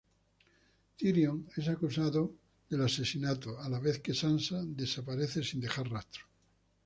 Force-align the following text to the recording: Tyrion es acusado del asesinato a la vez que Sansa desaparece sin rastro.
Tyrion 1.01 1.41
es 1.61 1.67
acusado 1.67 2.33
del 2.69 2.81
asesinato 2.81 3.59
a 3.59 3.69
la 3.69 3.77
vez 3.79 3.99
que 3.99 4.15
Sansa 4.15 4.63
desaparece 4.65 5.43
sin 5.43 5.61
rastro. 5.61 6.23